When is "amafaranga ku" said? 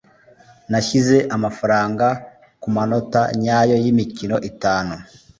1.35-2.67